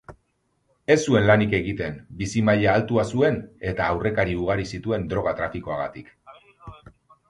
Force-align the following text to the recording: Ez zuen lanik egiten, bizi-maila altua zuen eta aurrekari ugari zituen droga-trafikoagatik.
Ez 0.95 0.95
zuen 1.11 1.27
lanik 1.31 1.53
egiten, 1.57 1.99
bizi-maila 2.23 2.73
altua 2.75 3.07
zuen 3.13 3.39
eta 3.75 3.93
aurrekari 3.93 4.37
ugari 4.43 4.69
zituen 4.75 5.09
droga-trafikoagatik. 5.17 6.15